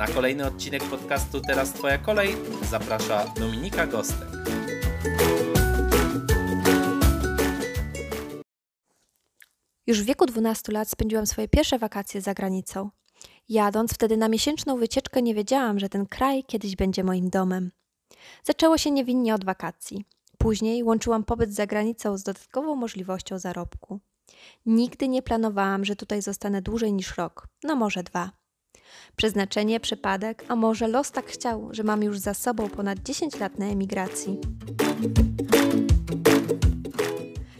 Na 0.00 0.06
kolejny 0.06 0.46
odcinek 0.46 0.84
podcastu 0.84 1.40
Teraz 1.40 1.72
Twoja 1.72 1.98
kolej 1.98 2.36
zaprasza 2.70 3.24
Dominika 3.24 3.86
Gostek. 3.86 4.28
Już 9.86 10.02
w 10.02 10.04
wieku 10.04 10.26
12 10.26 10.72
lat 10.72 10.90
spędziłam 10.90 11.26
swoje 11.26 11.48
pierwsze 11.48 11.78
wakacje 11.78 12.20
za 12.20 12.34
granicą. 12.34 12.90
Jadąc 13.48 13.94
wtedy 13.94 14.16
na 14.16 14.28
miesięczną 14.28 14.76
wycieczkę, 14.76 15.22
nie 15.22 15.34
wiedziałam, 15.34 15.78
że 15.78 15.88
ten 15.88 16.06
kraj 16.06 16.44
kiedyś 16.44 16.76
będzie 16.76 17.04
moim 17.04 17.30
domem. 17.30 17.70
Zaczęło 18.44 18.78
się 18.78 18.90
niewinnie 18.90 19.34
od 19.34 19.44
wakacji. 19.44 20.04
Później 20.38 20.84
łączyłam 20.84 21.24
pobyt 21.24 21.54
za 21.54 21.66
granicą 21.66 22.18
z 22.18 22.22
dodatkową 22.22 22.76
możliwością 22.76 23.38
zarobku. 23.38 24.00
Nigdy 24.66 25.08
nie 25.08 25.22
planowałam, 25.22 25.84
że 25.84 25.96
tutaj 25.96 26.22
zostanę 26.22 26.62
dłużej 26.62 26.92
niż 26.92 27.16
rok, 27.16 27.48
no 27.64 27.76
może 27.76 28.02
dwa. 28.02 28.39
Przeznaczenie, 29.16 29.80
przypadek, 29.80 30.44
a 30.48 30.56
może 30.56 30.88
los 30.88 31.10
tak 31.10 31.26
chciał, 31.26 31.68
że 31.70 31.82
mam 31.82 32.02
już 32.02 32.18
za 32.18 32.34
sobą 32.34 32.68
ponad 32.68 32.98
10 32.98 33.40
lat 33.40 33.58
na 33.58 33.66
emigracji. 33.66 34.38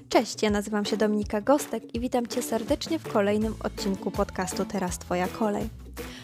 Cześć, 0.09 0.43
ja 0.43 0.51
nazywam 0.51 0.85
się 0.85 0.97
Dominika 0.97 1.41
Gostek 1.41 1.95
i 1.95 2.01
witam 2.01 2.27
Cię 2.27 2.43
serdecznie 2.43 2.99
w 2.99 3.13
kolejnym 3.13 3.55
odcinku 3.65 4.11
podcastu 4.11 4.65
Teraz 4.65 4.99
Twoja 4.99 5.29
kolej. 5.29 5.69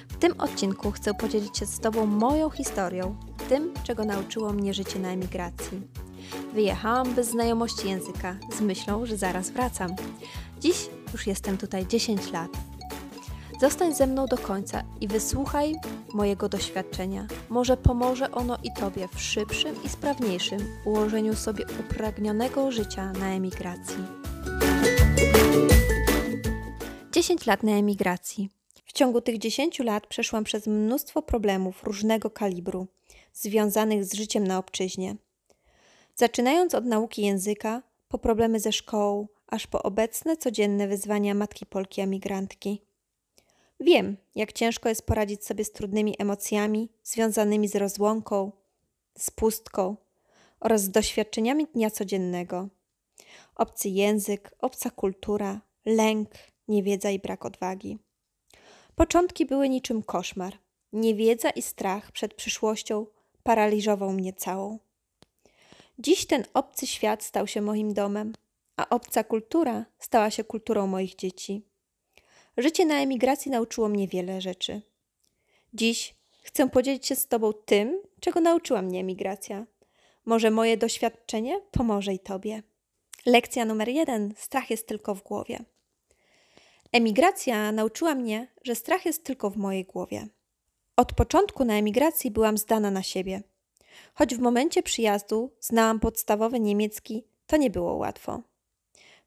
W 0.08 0.16
tym 0.16 0.40
odcinku 0.40 0.92
chcę 0.92 1.14
podzielić 1.14 1.58
się 1.58 1.66
z 1.66 1.80
Tobą 1.80 2.06
moją 2.06 2.50
historią, 2.50 3.16
tym, 3.48 3.74
czego 3.84 4.04
nauczyło 4.04 4.52
mnie 4.52 4.74
życie 4.74 4.98
na 4.98 5.08
emigracji. 5.08 5.80
Wyjechałam 6.52 7.14
bez 7.14 7.30
znajomości 7.30 7.88
języka, 7.88 8.36
z 8.56 8.60
myślą, 8.60 9.06
że 9.06 9.16
zaraz 9.16 9.50
wracam. 9.50 9.90
Dziś 10.60 10.76
już 11.12 11.26
jestem 11.26 11.58
tutaj 11.58 11.86
10 11.86 12.32
lat. 12.32 12.50
Zostań 13.60 13.94
ze 13.94 14.06
mną 14.06 14.26
do 14.26 14.38
końca 14.38 14.82
i 15.00 15.08
wysłuchaj 15.08 15.74
mojego 16.14 16.48
doświadczenia. 16.48 17.26
Może 17.48 17.76
pomoże 17.76 18.30
ono 18.30 18.58
i 18.62 18.72
Tobie 18.80 19.08
w 19.14 19.20
szybszym 19.20 19.82
i 19.84 19.88
sprawniejszym 19.88 20.58
ułożeniu 20.84 21.34
sobie 21.34 21.64
upragnionego 21.80 22.72
życia 22.72 23.12
na 23.12 23.28
emigracji. 23.28 24.04
10 27.12 27.46
lat 27.46 27.62
na 27.62 27.72
emigracji. 27.72 28.50
W 28.84 28.92
ciągu 28.92 29.20
tych 29.20 29.38
10 29.38 29.78
lat 29.78 30.06
przeszłam 30.06 30.44
przez 30.44 30.66
mnóstwo 30.66 31.22
problemów 31.22 31.84
różnego 31.84 32.30
kalibru, 32.30 32.86
związanych 33.32 34.04
z 34.04 34.14
życiem 34.14 34.46
na 34.46 34.58
obczyźnie. 34.58 35.16
Zaczynając 36.14 36.74
od 36.74 36.84
nauki 36.84 37.22
języka, 37.22 37.82
po 38.08 38.18
problemy 38.18 38.60
ze 38.60 38.72
szkołą, 38.72 39.26
aż 39.46 39.66
po 39.66 39.82
obecne 39.82 40.36
codzienne 40.36 40.88
wyzwania 40.88 41.34
matki 41.34 41.66
Polki 41.66 42.00
emigrantki. 42.00 42.85
Wiem, 43.80 44.16
jak 44.34 44.52
ciężko 44.52 44.88
jest 44.88 45.06
poradzić 45.06 45.44
sobie 45.44 45.64
z 45.64 45.72
trudnymi 45.72 46.14
emocjami 46.18 46.88
związanymi 47.04 47.68
z 47.68 47.76
rozłąką, 47.76 48.52
z 49.18 49.30
pustką 49.30 49.96
oraz 50.60 50.82
z 50.82 50.90
doświadczeniami 50.90 51.66
dnia 51.66 51.90
codziennego. 51.90 52.68
Obcy 53.54 53.88
język, 53.88 54.54
obca 54.60 54.90
kultura, 54.90 55.60
lęk, 55.86 56.28
niewiedza 56.68 57.10
i 57.10 57.18
brak 57.18 57.44
odwagi. 57.44 57.98
Początki 58.94 59.46
były 59.46 59.68
niczym 59.68 60.02
koszmar. 60.02 60.58
Niewiedza 60.92 61.50
i 61.50 61.62
strach 61.62 62.12
przed 62.12 62.34
przyszłością 62.34 63.06
paraliżował 63.42 64.12
mnie 64.12 64.32
całą. 64.32 64.78
Dziś 65.98 66.26
ten 66.26 66.44
obcy 66.54 66.86
świat 66.86 67.24
stał 67.24 67.46
się 67.46 67.60
moim 67.60 67.94
domem, 67.94 68.32
a 68.76 68.88
obca 68.88 69.24
kultura 69.24 69.84
stała 69.98 70.30
się 70.30 70.44
kulturą 70.44 70.86
moich 70.86 71.14
dzieci. 71.14 71.62
Życie 72.56 72.86
na 72.86 72.94
emigracji 72.94 73.50
nauczyło 73.50 73.88
mnie 73.88 74.08
wiele 74.08 74.40
rzeczy. 74.40 74.82
Dziś 75.74 76.14
chcę 76.42 76.68
podzielić 76.68 77.06
się 77.06 77.16
z 77.16 77.28
Tobą 77.28 77.52
tym, 77.52 78.02
czego 78.20 78.40
nauczyła 78.40 78.82
mnie 78.82 79.00
emigracja. 79.00 79.66
Może 80.24 80.50
moje 80.50 80.76
doświadczenie 80.76 81.60
pomoże 81.70 82.14
i 82.14 82.18
Tobie. 82.18 82.62
Lekcja 83.26 83.64
numer 83.64 83.88
jeden: 83.88 84.34
strach 84.36 84.70
jest 84.70 84.86
tylko 84.86 85.14
w 85.14 85.22
głowie. 85.22 85.64
Emigracja 86.92 87.72
nauczyła 87.72 88.14
mnie, 88.14 88.48
że 88.62 88.74
strach 88.74 89.06
jest 89.06 89.24
tylko 89.24 89.50
w 89.50 89.56
mojej 89.56 89.84
głowie. 89.84 90.26
Od 90.96 91.12
początku 91.12 91.64
na 91.64 91.74
emigracji 91.74 92.30
byłam 92.30 92.58
zdana 92.58 92.90
na 92.90 93.02
siebie. 93.02 93.42
Choć 94.14 94.34
w 94.34 94.40
momencie 94.40 94.82
przyjazdu 94.82 95.50
znałam 95.60 96.00
podstawowy 96.00 96.60
niemiecki, 96.60 97.24
to 97.46 97.56
nie 97.56 97.70
było 97.70 97.94
łatwo. 97.94 98.42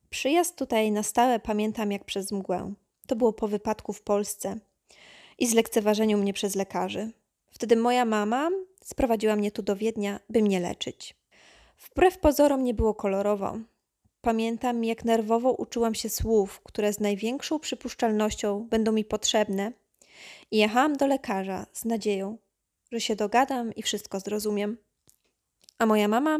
Przyjazd 0.10 0.56
tutaj 0.56 0.92
na 0.92 1.04
stałe 1.04 1.40
pamiętam 1.40 1.92
jak 1.92 2.06
przez 2.06 2.32
mgłę. 2.32 2.74
To 3.10 3.16
było 3.16 3.34
po 3.34 3.48
wypadku 3.48 3.94
w 3.94 4.02
Polsce 4.02 4.60
i 5.38 5.48
zlekceważeniu 5.48 6.18
mnie 6.18 6.34
przez 6.34 6.56
lekarzy. 6.56 7.12
Wtedy 7.50 7.76
moja 7.76 8.06
mama 8.06 8.50
sprowadziła 8.84 9.36
mnie 9.36 9.52
tu 9.52 9.62
do 9.62 9.76
Wiednia, 9.76 10.20
by 10.30 10.42
mnie 10.42 10.60
leczyć. 10.60 11.16
Wbrew 11.78 12.18
pozorom 12.18 12.64
nie 12.64 12.74
było 12.74 12.94
kolorowo. 12.94 13.58
Pamiętam, 14.22 14.84
jak 14.84 15.06
nerwowo 15.06 15.52
uczyłam 15.52 15.96
się 15.96 16.10
słów, 16.10 16.62
które 16.64 16.94
z 16.94 17.00
największą 17.00 17.60
przypuszczalnością 17.60 18.68
będą 18.70 18.92
mi 18.92 19.06
potrzebne, 19.06 19.72
i 20.52 20.58
jechałam 20.58 20.98
do 20.98 21.08
lekarza 21.08 21.66
z 21.74 21.86
nadzieją, 21.86 22.38
że 22.92 23.02
się 23.02 23.16
dogadam 23.16 23.76
i 23.76 23.84
wszystko 23.84 24.20
zrozumiem. 24.20 24.78
A 25.78 25.86
moja 25.86 26.08
mama? 26.08 26.40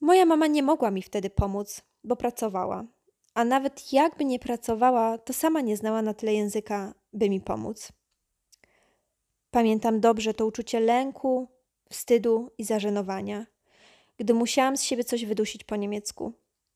Moja 0.00 0.24
mama 0.26 0.46
nie 0.46 0.62
mogła 0.62 0.90
mi 0.90 1.02
wtedy 1.02 1.30
pomóc, 1.30 1.82
bo 2.04 2.16
pracowała 2.16 2.84
a 3.34 3.44
nawet 3.44 3.92
jakby 3.92 4.24
nie 4.24 4.38
pracowała, 4.38 5.18
to 5.18 5.32
sama 5.32 5.60
nie 5.60 5.76
znała 5.76 6.02
na 6.02 6.14
tyle 6.14 6.34
języka, 6.34 6.94
by 7.12 7.30
mi 7.30 7.40
pomóc. 7.40 7.92
Pamiętam 9.50 10.00
dobrze 10.00 10.34
to 10.34 10.46
uczucie 10.46 10.80
lęku, 10.80 11.48
wstydu 11.90 12.50
i 12.58 12.64
zażenowania, 12.64 13.46
gdy 14.16 14.34
musiałam 14.34 14.76
z 14.76 14.82
siebie 14.82 15.04
coś 15.04 15.24
wydusić 15.24 15.64
po 15.64 15.76
niemiecku. 15.76 16.32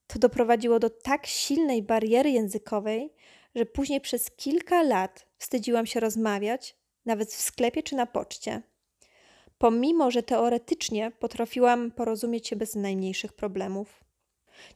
To 0.07 0.19
doprowadziło 0.19 0.79
do 0.79 0.91
tak 0.91 1.27
silnej 1.27 1.83
bariery 1.83 2.31
językowej, 2.31 3.15
że 3.55 3.67
później 3.67 4.01
przez 4.01 4.31
kilka 4.31 4.83
lat 4.83 5.27
wstydziłam 5.39 5.87
się 5.87 6.01
rozmawiać, 6.01 6.77
nawet 7.07 7.33
w 7.33 7.41
sklepie 7.41 7.83
czy 7.83 7.97
na 7.97 8.07
poczcie. 8.07 8.63
Pomimo, 9.59 10.11
że 10.11 10.23
teoretycznie 10.23 11.11
potrafiłam 11.11 11.91
porozumieć 11.91 12.49
się 12.49 12.57
bez 12.57 12.75
najmniejszych 12.75 13.33
problemów 13.33 14.06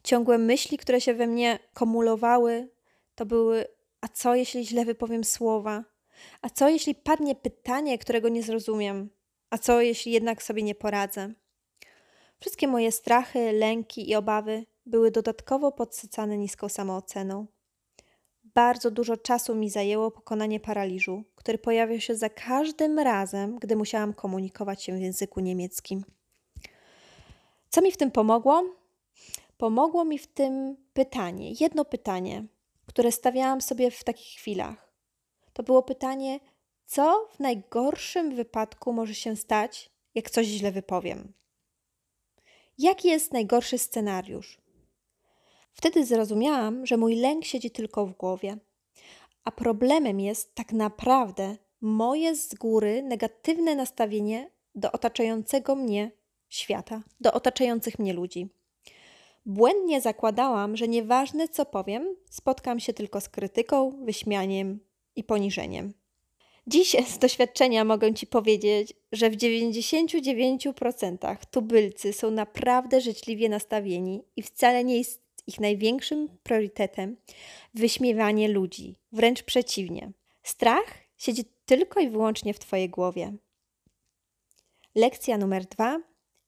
ciągłe 0.03 0.39
myśli, 0.39 0.79
które 0.79 1.01
się 1.01 1.15
we 1.15 1.27
mnie 1.27 1.59
kumulowały, 1.75 2.69
to 3.15 3.27
były: 3.27 3.65
a 4.01 4.09
co 4.09 4.35
jeśli 4.35 4.67
źle 4.67 4.85
wypowiem 4.85 5.25
słowa? 5.25 5.85
A 6.43 6.51
co 6.51 6.69
jeśli 6.69 6.95
padnie 6.95 7.35
pytanie, 7.35 7.99
którego 7.99 8.29
nie 8.29 8.43
zrozumiem? 8.43 9.11
A 9.51 9.59
co 9.59 9.81
jeśli 9.81 10.13
jednak 10.13 10.43
sobie 10.43 10.63
nie 10.63 10.75
poradzę? 10.75 11.33
Wszystkie 12.41 12.69
moje 12.69 12.93
strachy, 12.93 13.53
lęki 13.53 14.11
i 14.11 14.15
obawy 14.15 14.67
były 14.87 15.11
dodatkowo 15.11 15.73
podsycane 15.73 16.39
niską 16.39 16.69
samooceną. 16.69 17.47
Bardzo 18.55 18.91
dużo 18.91 19.17
czasu 19.17 19.55
mi 19.55 19.71
zajęło 19.71 20.11
pokonanie 20.11 20.61
paraliżu, 20.61 21.25
który 21.35 21.59
pojawiał 21.59 22.01
się 22.01 22.15
za 22.15 22.29
każdym 22.29 22.99
razem, 22.99 23.59
gdy 23.59 23.77
musiałam 23.77 24.15
komunikować 24.15 24.83
się 24.83 24.93
w 24.93 25.01
języku 25.01 25.41
niemieckim. 25.41 26.05
Co 27.69 27.83
mi 27.83 27.93
w 27.93 27.97
tym 27.97 28.11
pomogło? 28.11 28.80
Pomogło 29.61 30.05
mi 30.05 30.19
w 30.19 30.27
tym 30.27 30.77
pytanie, 30.93 31.53
jedno 31.61 31.85
pytanie, 31.85 32.45
które 32.87 33.13
stawiałam 33.13 33.61
sobie 33.61 33.91
w 33.91 34.05
takich 34.05 34.27
chwilach. 34.27 34.93
To 35.53 35.63
było 35.63 35.83
pytanie, 35.83 36.41
co 36.87 37.29
w 37.31 37.41
najgorszym 37.41 38.35
wypadku 38.35 38.93
może 38.93 39.15
się 39.15 39.37
stać, 39.37 39.91
jak 40.15 40.31
coś 40.31 40.47
źle 40.47 40.73
wypowiem? 40.73 41.33
Jaki 42.79 43.09
jest 43.09 43.33
najgorszy 43.33 43.79
scenariusz? 43.79 44.59
Wtedy 45.73 46.07
zrozumiałam, 46.07 46.87
że 46.87 46.97
mój 46.97 47.17
lęk 47.17 47.45
siedzi 47.45 47.71
tylko 47.71 48.07
w 48.07 48.17
głowie, 48.17 48.57
a 49.45 49.51
problemem 49.51 50.21
jest 50.21 50.55
tak 50.55 50.73
naprawdę 50.73 51.57
moje 51.81 52.37
z 52.37 52.55
góry 52.55 53.03
negatywne 53.03 53.75
nastawienie 53.75 54.51
do 54.75 54.93
otaczającego 54.93 55.77
mnie 55.77 56.11
świata, 56.49 57.03
do 57.21 57.33
otaczających 57.33 57.99
mnie 57.99 58.13
ludzi. 58.13 58.60
Błędnie 59.51 60.01
zakładałam, 60.01 60.77
że 60.77 60.89
nieważne 60.89 61.49
co 61.49 61.67
powiem, 61.67 62.17
spotkam 62.31 62.81
się 62.81 62.93
tylko 62.93 63.21
z 63.21 63.29
krytyką, 63.29 64.05
wyśmianiem 64.05 64.81
i 65.17 65.25
poniżeniem. 65.25 65.95
Dziś 66.67 66.97
z 67.15 67.19
doświadczenia 67.19 67.85
mogę 67.85 68.15
Ci 68.15 68.27
powiedzieć, 68.27 68.93
że 69.13 69.31
w 69.31 69.37
99% 69.37 71.37
tubylcy 71.51 72.13
są 72.13 72.31
naprawdę 72.31 73.01
życzliwie 73.01 73.49
nastawieni 73.49 74.23
i 74.37 74.43
wcale 74.43 74.85
nie 74.85 74.99
jest 74.99 75.23
ich 75.47 75.61
największym 75.61 76.29
priorytetem 76.43 77.17
wyśmiewanie 77.75 78.49
ludzi, 78.49 78.97
wręcz 79.13 79.43
przeciwnie. 79.43 80.13
Strach 80.43 80.95
siedzi 81.17 81.45
tylko 81.65 82.01
i 82.01 82.11
wyłącznie 82.11 82.55
w 82.55 82.59
Twojej 82.59 82.89
głowie. 82.89 83.33
Lekcja 84.95 85.39
numer 85.39 85.67
dwa. 85.67 86.01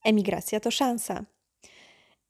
Emigracja 0.04 0.60
to 0.60 0.70
szansa. 0.70 1.31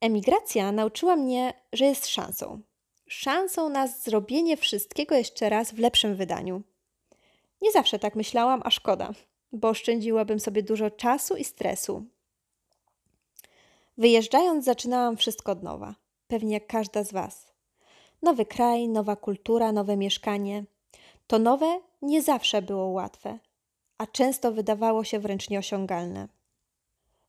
Emigracja 0.03 0.71
nauczyła 0.71 1.15
mnie, 1.15 1.53
że 1.73 1.85
jest 1.85 2.07
szansą. 2.07 2.61
Szansą 3.07 3.69
na 3.69 3.87
zrobienie 3.87 4.57
wszystkiego 4.57 5.15
jeszcze 5.15 5.49
raz 5.49 5.71
w 5.71 5.79
lepszym 5.79 6.15
wydaniu. 6.15 6.61
Nie 7.61 7.71
zawsze 7.71 7.99
tak 7.99 8.15
myślałam, 8.15 8.61
a 8.65 8.71
szkoda, 8.71 9.11
bo 9.51 9.69
oszczędziłabym 9.69 10.39
sobie 10.39 10.63
dużo 10.63 10.91
czasu 10.91 11.35
i 11.35 11.43
stresu. 11.43 12.05
Wyjeżdżając, 13.97 14.65
zaczynałam 14.65 15.17
wszystko 15.17 15.51
od 15.51 15.63
nowa, 15.63 15.95
pewnie 16.27 16.53
jak 16.53 16.67
każda 16.67 17.03
z 17.03 17.11
Was. 17.11 17.53
Nowy 18.21 18.45
kraj, 18.45 18.87
nowa 18.87 19.15
kultura, 19.15 19.71
nowe 19.71 19.97
mieszkanie. 19.97 20.65
To 21.27 21.39
nowe 21.39 21.79
nie 22.01 22.21
zawsze 22.21 22.61
było 22.61 22.87
łatwe, 22.87 23.39
a 23.97 24.07
często 24.07 24.51
wydawało 24.51 25.03
się 25.03 25.19
wręcz 25.19 25.49
nieosiągalne. 25.49 26.27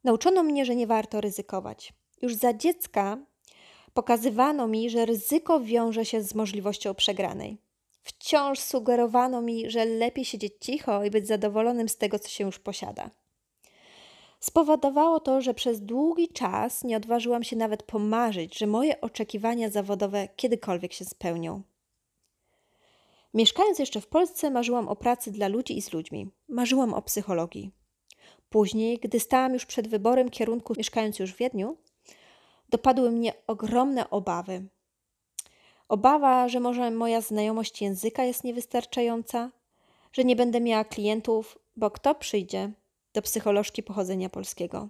Nauczono 0.05 0.43
mnie, 0.43 0.65
że 0.65 0.77
nie 0.77 0.87
warto 0.87 1.21
ryzykować. 1.21 1.93
Już 2.23 2.35
za 2.35 2.53
dziecka 2.53 3.19
pokazywano 3.95 4.67
mi, 4.67 4.91
że 4.91 5.07
ryzyko 5.07 5.61
wiąże 5.61 6.05
się 6.05 6.23
z 6.23 6.35
możliwością 6.35 6.95
przegranej. 6.95 7.59
Wciąż 8.03 8.59
sugerowano 8.59 9.43
mi, 9.43 9.71
że 9.71 9.85
lepiej 9.85 10.25
siedzieć 10.25 10.53
cicho 10.61 11.05
i 11.05 11.11
być 11.11 11.27
zadowolonym 11.27 11.89
z 11.89 11.97
tego, 11.97 12.19
co 12.19 12.29
się 12.29 12.45
już 12.45 12.59
posiada. 12.59 13.11
Spowodowało 14.41 15.21
to, 15.21 15.41
że 15.41 15.55
przez 15.55 15.81
długi 15.81 16.29
czas 16.29 16.85
nie 16.85 16.97
odważyłam 16.97 17.45
się 17.45 17.57
nawet 17.57 17.83
pomarzyć, 17.83 18.59
że 18.59 18.67
moje 18.67 19.01
oczekiwania 19.01 19.71
zawodowe 19.71 20.29
kiedykolwiek 20.37 20.93
się 20.93 21.05
spełnią. 21.05 21.63
Mieszkając 23.35 23.79
jeszcze 23.79 24.01
w 24.01 24.07
Polsce, 24.07 24.51
marzyłam 24.51 24.89
o 24.89 24.97
pracy 24.97 25.31
dla 25.31 25.49
ludzi 25.49 25.79
i 25.79 25.83
z 25.83 25.93
ludźmi. 25.93 26.31
Marzyłam 26.49 26.95
o 26.95 27.03
psychologii. 27.03 27.71
Później, 28.51 28.99
gdy 28.99 29.21
stałam 29.21 29.55
już 29.55 29.67
przed 29.67 29.89
wyborem 29.89 30.31
kierunku, 30.31 30.75
mieszkając 30.77 31.19
już 31.19 31.33
w 31.33 31.37
Wiedniu, 31.37 31.77
dopadły 32.75 33.11
mnie 33.11 33.33
ogromne 33.47 34.11
obawy. 34.11 34.67
Obawa, 35.89 36.49
że 36.49 36.61
może 36.61 36.91
moja 36.91 37.21
znajomość 37.21 37.83
języka 37.83 38.25
jest 38.25 38.45
niewystarczająca, 38.45 39.51
że 40.13 40.25
nie 40.25 40.37
będę 40.37 40.61
miała 40.61 40.85
klientów, 40.85 41.59
bo 41.77 41.91
kto 41.91 42.15
przyjdzie 42.15 42.73
do 43.13 43.23
psycholożki 43.23 43.83
pochodzenia 43.83 44.29
polskiego? 44.29 44.89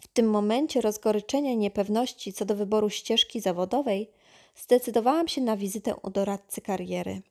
W 0.00 0.08
tym 0.08 0.30
momencie 0.30 0.80
rozgoryczenia 0.80 1.54
niepewności 1.54 2.32
co 2.32 2.44
do 2.44 2.56
wyboru 2.56 2.90
ścieżki 2.90 3.40
zawodowej 3.40 4.10
zdecydowałam 4.54 5.28
się 5.28 5.40
na 5.40 5.56
wizytę 5.56 5.96
u 6.02 6.10
doradcy 6.10 6.60
kariery. 6.60 7.22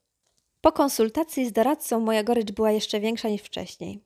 Po 0.62 0.72
konsultacji 0.72 1.46
z 1.46 1.52
doradcą 1.52 2.00
moja 2.00 2.24
gorycz 2.24 2.52
była 2.52 2.72
jeszcze 2.72 3.00
większa 3.00 3.30
niż 3.30 3.42
wcześniej. 3.42 4.00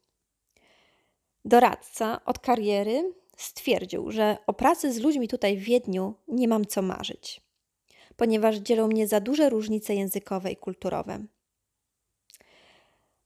Doradca 1.45 2.25
od 2.25 2.39
kariery 2.39 3.13
stwierdził, 3.37 4.11
że 4.11 4.37
o 4.47 4.53
pracy 4.53 4.93
z 4.93 4.99
ludźmi 4.99 5.27
tutaj 5.27 5.57
w 5.57 5.63
Wiedniu 5.63 6.15
nie 6.27 6.47
mam 6.47 6.65
co 6.65 6.81
marzyć, 6.81 7.41
ponieważ 8.15 8.55
dzielą 8.55 8.87
mnie 8.87 9.07
za 9.07 9.19
duże 9.19 9.49
różnice 9.49 9.95
językowe 9.95 10.51
i 10.51 10.55
kulturowe. 10.55 11.25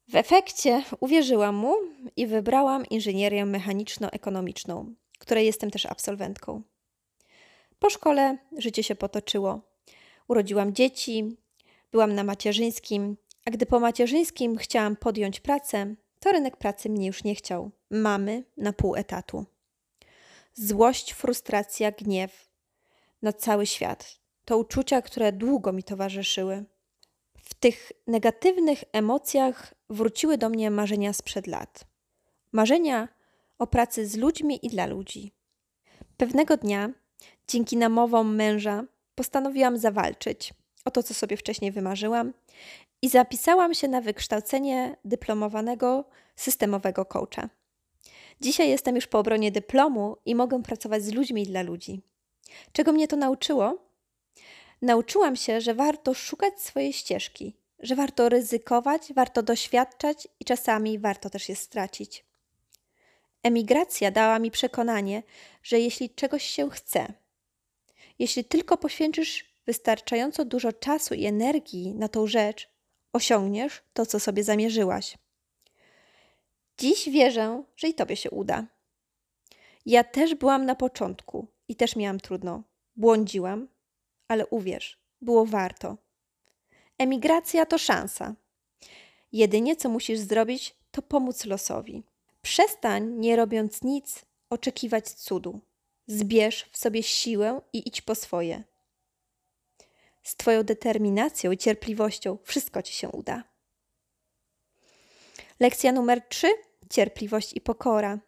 W 0.07 0.15
efekcie 0.15 0.83
uwierzyłam 0.99 1.55
mu 1.55 1.75
i 2.15 2.27
wybrałam 2.27 2.85
inżynierię 2.85 3.45
mechaniczno-ekonomiczną, 3.45 4.93
której 5.19 5.45
jestem 5.45 5.71
też 5.71 5.85
absolwentką. 5.85 6.61
Po 7.79 7.89
szkole 7.89 8.37
życie 8.57 8.83
się 8.83 8.95
potoczyło. 8.95 9.61
Urodziłam 10.27 10.73
dzieci, 10.73 11.37
byłam 11.91 12.15
na 12.15 12.23
macierzyńskim, 12.23 13.17
a 13.45 13.51
gdy 13.51 13.65
po 13.65 13.79
macierzyńskim 13.79 14.57
chciałam 14.57 14.95
podjąć 14.95 15.39
pracę, 15.39 15.95
to 16.19 16.31
rynek 16.31 16.57
pracy 16.57 16.89
mnie 16.89 17.07
już 17.07 17.23
nie 17.23 17.35
chciał. 17.35 17.71
Mamy 17.91 18.43
na 18.57 18.73
pół 18.73 18.95
etatu. 18.95 19.45
Złość, 20.53 21.13
frustracja, 21.13 21.91
gniew 21.91 22.49
na 23.21 23.33
cały 23.33 23.65
świat 23.65 24.19
to 24.45 24.57
uczucia, 24.57 25.01
które 25.01 25.31
długo 25.31 25.73
mi 25.73 25.83
towarzyszyły. 25.83 26.65
W 27.37 27.53
tych 27.53 27.91
negatywnych 28.07 28.83
emocjach 28.91 29.73
wróciły 29.89 30.37
do 30.37 30.49
mnie 30.49 30.71
marzenia 30.71 31.13
sprzed 31.13 31.47
lat. 31.47 31.85
Marzenia 32.51 33.07
o 33.57 33.67
pracy 33.67 34.07
z 34.07 34.17
ludźmi 34.17 34.65
i 34.65 34.69
dla 34.69 34.85
ludzi. 34.85 35.31
Pewnego 36.17 36.57
dnia, 36.57 36.89
dzięki 37.47 37.77
namowom 37.77 38.35
męża, 38.35 38.83
postanowiłam 39.15 39.77
zawalczyć 39.77 40.53
o 40.85 40.91
to, 40.91 41.03
co 41.03 41.13
sobie 41.13 41.37
wcześniej 41.37 41.71
wymarzyłam 41.71 42.33
i 43.01 43.09
zapisałam 43.09 43.73
się 43.73 43.87
na 43.87 44.01
wykształcenie 44.01 44.97
dyplomowanego 45.05 46.05
systemowego 46.35 47.05
coacha. 47.05 47.49
Dzisiaj 48.41 48.69
jestem 48.69 48.95
już 48.95 49.07
po 49.07 49.19
obronie 49.19 49.51
dyplomu 49.51 50.17
i 50.25 50.35
mogę 50.35 50.63
pracować 50.63 51.03
z 51.03 51.13
ludźmi 51.13 51.45
dla 51.45 51.61
ludzi. 51.61 52.01
Czego 52.71 52.91
mnie 52.93 53.07
to 53.07 53.15
nauczyło? 53.15 53.77
Nauczyłam 54.81 55.35
się, 55.35 55.61
że 55.61 55.73
warto 55.73 56.13
szukać 56.13 56.61
swojej 56.61 56.93
ścieżki, 56.93 57.55
że 57.79 57.95
warto 57.95 58.29
ryzykować, 58.29 59.13
warto 59.13 59.43
doświadczać 59.43 60.27
i 60.39 60.45
czasami 60.45 60.99
warto 60.99 61.29
też 61.29 61.49
je 61.49 61.55
stracić. 61.55 62.25
Emigracja 63.43 64.11
dała 64.11 64.39
mi 64.39 64.51
przekonanie, 64.51 65.23
że 65.63 65.79
jeśli 65.79 66.09
czegoś 66.09 66.43
się 66.43 66.69
chce, 66.69 67.13
jeśli 68.19 68.45
tylko 68.45 68.77
poświęcisz 68.77 69.55
wystarczająco 69.65 70.45
dużo 70.45 70.73
czasu 70.73 71.13
i 71.13 71.25
energii 71.25 71.93
na 71.95 72.07
tą 72.07 72.27
rzecz, 72.27 72.69
osiągniesz 73.13 73.81
to, 73.93 74.05
co 74.05 74.19
sobie 74.19 74.43
zamierzyłaś. 74.43 75.17
Dziś 76.81 77.09
wierzę, 77.09 77.63
że 77.75 77.87
i 77.87 77.93
tobie 77.93 78.15
się 78.15 78.29
uda. 78.29 78.67
Ja 79.85 80.03
też 80.03 80.35
byłam 80.35 80.65
na 80.65 80.75
początku 80.75 81.47
i 81.67 81.75
też 81.75 81.95
miałam 81.95 82.19
trudno. 82.19 82.63
Błądziłam, 82.95 83.67
ale 84.27 84.47
uwierz, 84.47 84.99
było 85.21 85.45
warto. 85.45 85.97
Emigracja 86.97 87.65
to 87.65 87.77
szansa. 87.77 88.35
Jedynie 89.31 89.75
co 89.75 89.89
musisz 89.89 90.19
zrobić, 90.19 90.75
to 90.91 91.01
pomóc 91.01 91.45
losowi. 91.45 92.03
Przestań, 92.41 93.13
nie 93.13 93.35
robiąc 93.35 93.83
nic, 93.83 94.25
oczekiwać 94.49 95.09
cudu. 95.09 95.59
Zbierz 96.07 96.69
w 96.71 96.77
sobie 96.77 97.03
siłę 97.03 97.61
i 97.73 97.87
idź 97.87 98.01
po 98.01 98.15
swoje. 98.15 98.63
Z 100.23 100.35
Twoją 100.35 100.63
determinacją 100.63 101.51
i 101.51 101.57
cierpliwością 101.57 102.37
wszystko 102.43 102.81
Ci 102.81 102.93
się 102.93 103.09
uda. 103.09 103.43
Lekcja 105.59 105.91
numer 105.91 106.21
3: 106.21 106.70
cierpliwość 106.91 107.53
i 107.55 107.61
pokora. 107.61 108.19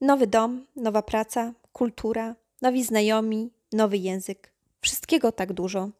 Nowy 0.00 0.26
dom, 0.26 0.66
nowa 0.76 1.02
praca, 1.02 1.52
kultura, 1.72 2.36
nowi 2.62 2.84
znajomi, 2.84 3.50
nowy 3.72 3.96
język. 3.96 4.52
Wszystkiego 4.80 5.32
tak 5.32 5.52
dużo. 5.52 5.90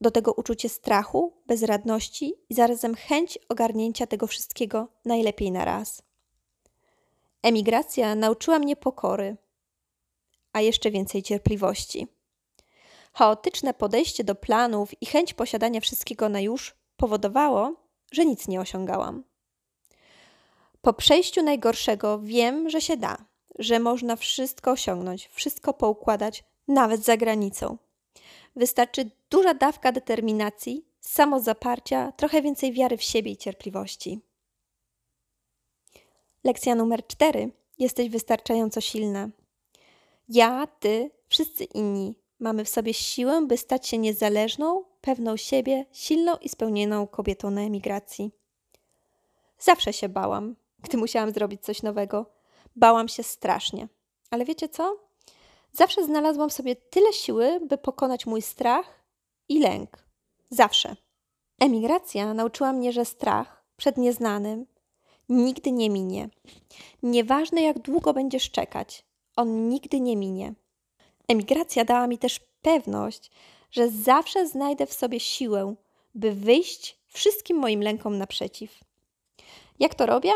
Do 0.00 0.10
tego 0.10 0.32
uczucie 0.32 0.68
strachu, 0.68 1.32
bezradności 1.46 2.34
i 2.48 2.54
zarazem 2.54 2.94
chęć 2.94 3.38
ogarnięcia 3.48 4.06
tego 4.06 4.26
wszystkiego 4.26 4.88
najlepiej 5.04 5.52
na 5.52 5.64
raz. 5.64 6.02
Emigracja 7.42 8.14
nauczyła 8.14 8.58
mnie 8.58 8.76
pokory, 8.76 9.36
a 10.52 10.60
jeszcze 10.60 10.90
więcej 10.90 11.22
cierpliwości. 11.22 12.06
Chaotyczne 13.12 13.74
podejście 13.74 14.24
do 14.24 14.34
planów 14.34 15.02
i 15.02 15.06
chęć 15.06 15.34
posiadania 15.34 15.80
wszystkiego 15.80 16.28
na 16.28 16.40
już 16.40 16.74
powodowało, 16.96 17.74
że 18.12 18.24
nic 18.24 18.48
nie 18.48 18.60
osiągałam. 18.60 19.24
Po 20.84 20.92
przejściu 20.92 21.42
najgorszego 21.42 22.18
wiem, 22.18 22.70
że 22.70 22.80
się 22.80 22.96
da, 22.96 23.16
że 23.58 23.78
można 23.78 24.16
wszystko 24.16 24.70
osiągnąć, 24.70 25.28
wszystko 25.32 25.74
poukładać, 25.74 26.44
nawet 26.68 27.04
za 27.04 27.16
granicą. 27.16 27.78
Wystarczy 28.56 29.10
duża 29.30 29.54
dawka 29.54 29.92
determinacji, 29.92 30.84
samozaparcia, 31.00 32.12
trochę 32.12 32.42
więcej 32.42 32.72
wiary 32.72 32.96
w 32.96 33.02
siebie 33.02 33.30
i 33.30 33.36
cierpliwości. 33.36 34.20
Lekcja 36.44 36.74
numer 36.74 37.06
cztery. 37.06 37.50
Jesteś 37.78 38.08
wystarczająco 38.08 38.80
silna. 38.80 39.28
Ja, 40.28 40.66
ty, 40.66 41.10
wszyscy 41.28 41.64
inni 41.64 42.14
mamy 42.38 42.64
w 42.64 42.68
sobie 42.68 42.94
siłę, 42.94 43.46
by 43.46 43.56
stać 43.56 43.88
się 43.88 43.98
niezależną, 43.98 44.84
pewną 45.00 45.36
siebie, 45.36 45.86
silną 45.92 46.36
i 46.36 46.48
spełnioną 46.48 47.06
kobietą 47.06 47.50
na 47.50 47.60
emigracji. 47.60 48.30
Zawsze 49.58 49.92
się 49.92 50.08
bałam, 50.08 50.56
gdy 50.84 50.96
musiałam 50.96 51.32
zrobić 51.32 51.62
coś 51.62 51.82
nowego. 51.82 52.26
Bałam 52.76 53.08
się 53.08 53.22
strasznie. 53.22 53.88
Ale 54.30 54.44
wiecie 54.44 54.68
co? 54.68 54.96
Zawsze 55.72 56.04
znalazłam 56.04 56.50
sobie 56.50 56.76
tyle 56.76 57.12
siły, 57.12 57.60
by 57.60 57.78
pokonać 57.78 58.26
mój 58.26 58.42
strach 58.42 59.04
i 59.48 59.58
lęk. 59.58 60.04
Zawsze. 60.50 60.96
Emigracja 61.60 62.34
nauczyła 62.34 62.72
mnie, 62.72 62.92
że 62.92 63.04
strach 63.04 63.64
przed 63.76 63.96
nieznanym 63.96 64.66
nigdy 65.28 65.72
nie 65.72 65.90
minie. 65.90 66.28
Nieważne 67.02 67.62
jak 67.62 67.78
długo 67.78 68.12
będziesz 68.12 68.50
czekać, 68.50 69.04
on 69.36 69.68
nigdy 69.68 70.00
nie 70.00 70.16
minie. 70.16 70.54
Emigracja 71.28 71.84
dała 71.84 72.06
mi 72.06 72.18
też 72.18 72.40
pewność, 72.62 73.30
że 73.70 73.88
zawsze 73.88 74.46
znajdę 74.46 74.86
w 74.86 74.92
sobie 74.92 75.20
siłę, 75.20 75.74
by 76.14 76.32
wyjść 76.32 76.98
wszystkim 77.06 77.56
moim 77.56 77.82
lękom 77.82 78.18
naprzeciw. 78.18 78.80
Jak 79.78 79.94
to 79.94 80.06
robię? 80.06 80.30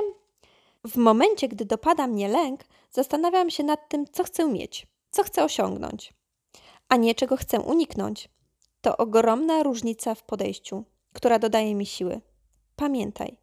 W 0.88 0.96
momencie, 0.96 1.48
gdy 1.48 1.64
dopada 1.64 2.06
mnie 2.06 2.28
lęk, 2.28 2.64
zastanawiam 2.90 3.50
się 3.50 3.64
nad 3.64 3.88
tym, 3.88 4.04
co 4.12 4.24
chcę 4.24 4.48
mieć, 4.48 4.86
co 5.10 5.22
chcę 5.22 5.44
osiągnąć, 5.44 6.12
a 6.88 6.96
nie 6.96 7.14
czego 7.14 7.36
chcę 7.36 7.60
uniknąć. 7.60 8.28
To 8.80 8.96
ogromna 8.96 9.62
różnica 9.62 10.14
w 10.14 10.22
podejściu, 10.22 10.84
która 11.12 11.38
dodaje 11.38 11.74
mi 11.74 11.86
siły. 11.86 12.20
Pamiętaj, 12.76 13.36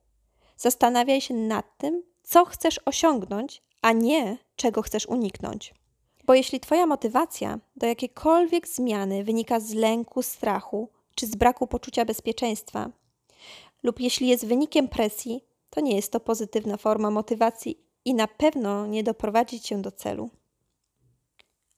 zastanawiaj 0.58 1.22
się 1.22 1.34
nad 1.34 1.78
tym, 1.78 2.04
co 2.24 2.46
chcesz 2.46 2.80
osiągnąć, 2.86 3.64
a 3.82 3.92
nie 3.92 4.38
czego 4.56 4.82
chcesz 4.82 5.06
uniknąć. 5.06 5.74
Bo 6.24 6.34
jeśli 6.34 6.60
Twoja 6.60 6.86
motywacja 6.86 7.60
do 7.76 7.88
jakiejkolwiek 7.88 8.68
zmiany 8.68 9.24
wynika 9.24 9.60
z 9.60 9.74
lęku, 9.74 10.22
strachu 10.22 10.90
czy 11.16 11.28
z 11.28 11.36
braku 11.36 11.68
poczucia 11.68 12.06
bezpieczeństwa, 12.06 12.90
lub 13.84 14.00
jeśli 14.00 14.28
jest 14.28 14.46
wynikiem 14.46 14.88
presji, 14.88 15.44
to 15.76 15.82
nie 15.82 15.96
jest 15.96 16.12
to 16.12 16.20
pozytywna 16.20 16.78
forma 16.78 17.12
motywacji 17.12 17.80
i 18.06 18.14
na 18.14 18.28
pewno 18.28 18.88
nie 18.88 19.04
doprowadzi 19.04 19.60
cię 19.60 19.78
do 19.78 19.92
celu. 19.92 20.30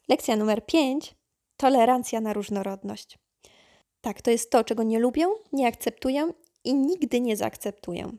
Lekcja 0.08 0.36
numer 0.36 0.66
5: 0.66 1.16
tolerancja 1.58 2.22
na 2.22 2.34
różnorodność. 2.34 3.20
Tak, 4.02 4.22
to 4.22 4.32
jest 4.32 4.52
to, 4.52 4.64
czego 4.64 4.84
nie 4.84 5.00
lubię, 5.00 5.28
nie 5.54 5.68
akceptuję 5.68 6.34
i 6.64 6.76
nigdy 6.76 7.22
nie 7.22 7.38
zaakceptuję. 7.38 8.12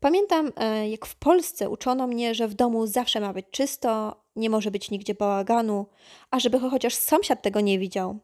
Pamiętam, 0.00 0.52
e, 0.56 0.88
jak 0.88 1.06
w 1.06 1.16
Polsce 1.16 1.70
uczono 1.70 2.06
mnie, 2.06 2.34
że 2.34 2.48
w 2.48 2.54
domu 2.54 2.86
zawsze 2.86 3.20
ma 3.20 3.32
być 3.32 3.46
czysto, 3.50 4.22
nie 4.36 4.50
może 4.50 4.70
być 4.70 4.90
nigdzie 4.90 5.14
bałaganu, 5.14 5.86
a 6.30 6.40
żeby 6.40 6.58
chociaż 6.58 6.94
sąsiad 6.94 7.42
tego 7.42 7.60
nie 7.60 7.78
widział. 7.78 8.18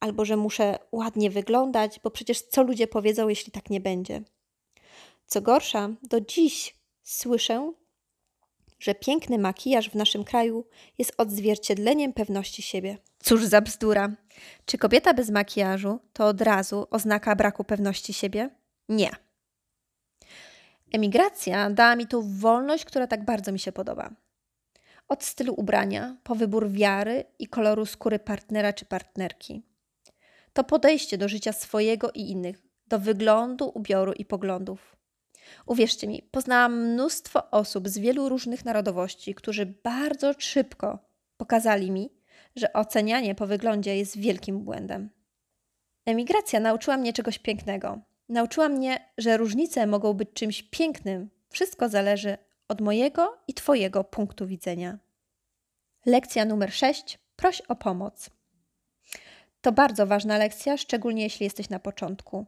Albo 0.00 0.24
że 0.24 0.36
muszę 0.36 0.78
ładnie 0.92 1.30
wyglądać, 1.30 2.00
bo 2.04 2.10
przecież 2.10 2.42
co 2.42 2.62
ludzie 2.62 2.86
powiedzą, 2.86 3.28
jeśli 3.28 3.52
tak 3.52 3.70
nie 3.70 3.80
będzie. 3.80 4.22
Co 5.26 5.40
gorsza, 5.40 5.90
do 6.02 6.20
dziś 6.20 6.76
słyszę, 7.02 7.72
że 8.78 8.94
piękny 8.94 9.38
makijaż 9.38 9.90
w 9.90 9.94
naszym 9.94 10.24
kraju 10.24 10.64
jest 10.98 11.14
odzwierciedleniem 11.18 12.12
pewności 12.12 12.62
siebie. 12.62 12.98
Cóż 13.22 13.44
za 13.44 13.60
bzdura. 13.60 14.10
Czy 14.66 14.78
kobieta 14.78 15.14
bez 15.14 15.30
makijażu 15.30 15.98
to 16.12 16.26
od 16.26 16.40
razu 16.40 16.86
oznaka 16.90 17.36
braku 17.36 17.64
pewności 17.64 18.12
siebie? 18.12 18.50
Nie. 18.88 19.10
Emigracja 20.92 21.70
dała 21.70 21.96
mi 21.96 22.06
tu 22.06 22.22
wolność, 22.22 22.84
która 22.84 23.06
tak 23.06 23.24
bardzo 23.24 23.52
mi 23.52 23.58
się 23.58 23.72
podoba. 23.72 24.10
Od 25.08 25.24
stylu 25.24 25.54
ubrania, 25.56 26.16
po 26.22 26.34
wybór 26.34 26.70
wiary 26.70 27.24
i 27.38 27.46
koloru 27.46 27.86
skóry 27.86 28.18
partnera 28.18 28.72
czy 28.72 28.84
partnerki. 28.84 29.62
To 30.52 30.64
podejście 30.64 31.18
do 31.18 31.28
życia 31.28 31.52
swojego 31.52 32.10
i 32.14 32.30
innych, 32.30 32.62
do 32.86 32.98
wyglądu, 32.98 33.70
ubioru 33.74 34.12
i 34.12 34.24
poglądów. 34.24 34.96
Uwierzcie 35.66 36.06
mi, 36.06 36.22
poznałam 36.30 36.80
mnóstwo 36.80 37.50
osób 37.50 37.88
z 37.88 37.98
wielu 37.98 38.28
różnych 38.28 38.64
narodowości, 38.64 39.34
którzy 39.34 39.66
bardzo 39.66 40.34
szybko 40.38 40.98
pokazali 41.36 41.90
mi, 41.90 42.10
że 42.56 42.72
ocenianie 42.72 43.34
po 43.34 43.46
wyglądzie 43.46 43.96
jest 43.96 44.18
wielkim 44.18 44.60
błędem. 44.60 45.10
Emigracja 46.06 46.60
nauczyła 46.60 46.96
mnie 46.96 47.12
czegoś 47.12 47.38
pięknego. 47.38 47.98
Nauczyła 48.28 48.68
mnie, 48.68 49.08
że 49.18 49.36
różnice 49.36 49.86
mogą 49.86 50.12
być 50.12 50.28
czymś 50.34 50.62
pięknym. 50.62 51.30
Wszystko 51.48 51.88
zależy 51.88 52.38
od 52.68 52.80
mojego 52.80 53.38
i 53.48 53.54
Twojego 53.54 54.04
punktu 54.04 54.46
widzenia. 54.46 54.98
Lekcja 56.06 56.44
numer 56.44 56.72
6. 56.72 57.18
Proś 57.36 57.60
o 57.60 57.76
pomoc. 57.76 58.30
To 59.60 59.72
bardzo 59.72 60.06
ważna 60.06 60.38
lekcja, 60.38 60.76
szczególnie 60.76 61.22
jeśli 61.22 61.44
jesteś 61.44 61.68
na 61.68 61.78
początku. 61.78 62.46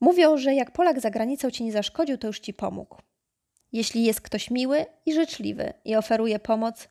Mówią, 0.00 0.36
że 0.36 0.54
jak 0.54 0.70
Polak 0.70 1.00
za 1.00 1.10
granicą 1.10 1.50
ci 1.50 1.64
nie 1.64 1.72
zaszkodził, 1.72 2.18
to 2.18 2.26
już 2.26 2.40
ci 2.40 2.54
pomógł. 2.54 2.96
Jeśli 3.72 4.04
jest 4.04 4.20
ktoś 4.20 4.50
miły 4.50 4.86
i 5.06 5.14
życzliwy 5.14 5.72
i 5.84 5.96
oferuje 5.96 6.38
pomoc, 6.38 6.88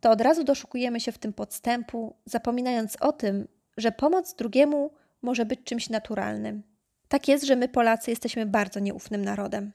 to 0.00 0.10
od 0.10 0.20
razu 0.20 0.44
doszukujemy 0.44 1.00
się 1.00 1.12
w 1.12 1.18
tym 1.18 1.32
podstępu, 1.32 2.16
zapominając 2.24 2.96
o 3.00 3.12
tym, 3.12 3.48
że 3.76 3.92
pomoc 3.92 4.34
drugiemu 4.34 4.90
może 5.22 5.44
być 5.44 5.60
czymś 5.64 5.90
naturalnym. 5.90 6.62
Tak 7.08 7.28
jest, 7.28 7.44
że 7.44 7.56
my 7.56 7.68
Polacy 7.68 8.10
jesteśmy 8.10 8.46
bardzo 8.46 8.80
nieufnym 8.80 9.24
narodem. 9.24 9.72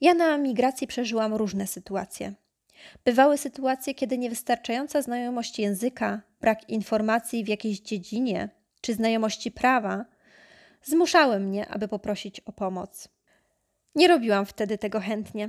Ja 0.00 0.14
na 0.14 0.38
migracji 0.38 0.86
przeżyłam 0.86 1.34
różne 1.34 1.66
sytuacje. 1.66 2.32
Bywały 3.04 3.38
sytuacje, 3.38 3.94
kiedy 3.94 4.18
niewystarczająca 4.18 5.02
znajomość 5.02 5.58
języka, 5.58 6.22
brak 6.40 6.70
informacji 6.70 7.44
w 7.44 7.48
jakiejś 7.48 7.80
dziedzinie 7.80 8.48
czy 8.80 8.94
znajomości 8.94 9.50
prawa 9.50 10.04
zmuszały 10.82 11.40
mnie, 11.40 11.68
aby 11.68 11.88
poprosić 11.88 12.40
o 12.40 12.52
pomoc. 12.52 13.08
Nie 13.94 14.08
robiłam 14.08 14.46
wtedy 14.46 14.78
tego 14.78 15.00
chętnie. 15.00 15.48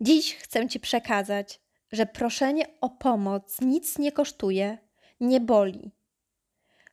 Dziś 0.00 0.36
chcę 0.36 0.68
Ci 0.68 0.80
przekazać, 0.80 1.60
że 1.92 2.06
proszenie 2.06 2.66
o 2.80 2.90
pomoc 2.90 3.60
nic 3.60 3.98
nie 3.98 4.12
kosztuje, 4.12 4.78
nie 5.20 5.40
boli. 5.40 5.90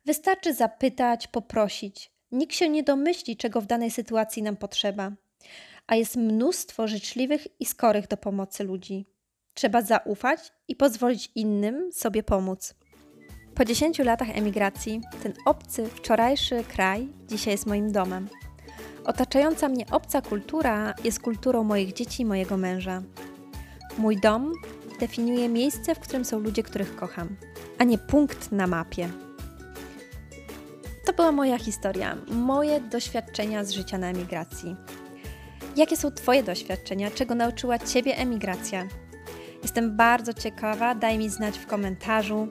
Wystarczy 0.04 0.54
zapytać, 0.54 1.28
poprosić. 1.28 2.12
Nikt 2.32 2.54
się 2.54 2.68
nie 2.68 2.82
domyśli, 2.82 3.36
czego 3.36 3.60
w 3.60 3.66
danej 3.66 3.90
sytuacji 3.90 4.42
nam 4.42 4.56
potrzeba, 4.56 5.12
a 5.86 5.96
jest 5.96 6.16
mnóstwo 6.16 6.88
życzliwych 6.88 7.60
i 7.60 7.66
skorych 7.66 8.08
do 8.08 8.16
pomocy 8.16 8.64
ludzi. 8.64 9.06
Trzeba 9.54 9.82
zaufać 9.82 10.52
i 10.68 10.76
pozwolić 10.76 11.30
innym 11.34 11.92
sobie 11.92 12.22
pomóc. 12.22 12.74
Po 13.54 13.64
10 13.64 13.98
latach 13.98 14.28
emigracji, 14.36 15.00
ten 15.22 15.32
obcy, 15.44 15.86
wczorajszy 15.86 16.64
kraj 16.64 17.08
dzisiaj 17.28 17.54
jest 17.54 17.66
moim 17.66 17.92
domem. 17.92 18.28
Otaczająca 19.04 19.68
mnie 19.68 19.86
obca 19.90 20.22
kultura 20.22 20.94
jest 21.04 21.20
kulturą 21.20 21.64
moich 21.64 21.92
dzieci 21.92 22.22
i 22.22 22.26
mojego 22.26 22.56
męża. 22.56 23.02
Mój 23.98 24.16
dom 24.20 24.52
definiuje 25.00 25.48
miejsce, 25.48 25.94
w 25.94 25.98
którym 25.98 26.24
są 26.24 26.38
ludzie, 26.38 26.62
których 26.62 26.96
kocham, 26.96 27.36
a 27.78 27.84
nie 27.84 27.98
punkt 27.98 28.52
na 28.52 28.66
mapie. 28.66 29.08
To 31.06 31.12
była 31.12 31.32
moja 31.32 31.58
historia, 31.58 32.16
moje 32.28 32.80
doświadczenia 32.80 33.64
z 33.64 33.70
życia 33.70 33.98
na 33.98 34.06
emigracji. 34.06 34.76
Jakie 35.76 35.96
są 35.96 36.10
Twoje 36.10 36.42
doświadczenia? 36.42 37.10
Czego 37.10 37.34
nauczyła 37.34 37.78
Ciebie 37.78 38.16
emigracja? 38.16 38.86
Jestem 39.62 39.96
bardzo 39.96 40.34
ciekawa, 40.34 40.94
daj 40.94 41.18
mi 41.18 41.28
znać 41.28 41.58
w 41.58 41.66
komentarzu. 41.66 42.48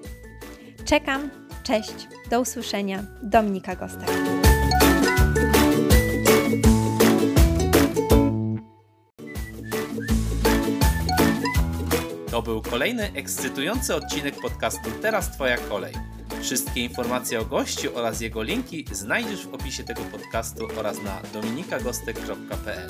Czekam, 0.85 1.29
cześć, 1.63 2.07
do 2.29 2.41
usłyszenia. 2.41 3.03
Dominika 3.23 3.75
Gostek. 3.75 4.09
To 12.31 12.41
był 12.41 12.61
kolejny 12.61 13.11
ekscytujący 13.13 13.95
odcinek 13.95 14.35
podcastu 14.41 14.91
Teraz 15.01 15.31
Twoja 15.31 15.57
kolej. 15.57 15.93
Wszystkie 16.41 16.81
informacje 16.83 17.39
o 17.39 17.45
gościu 17.45 17.97
oraz 17.97 18.21
jego 18.21 18.43
linki 18.43 18.85
znajdziesz 18.91 19.47
w 19.47 19.53
opisie 19.53 19.83
tego 19.83 20.01
podcastu 20.01 20.67
oraz 20.77 21.03
na 21.03 21.21
dominikagostek.pl. 21.33 22.89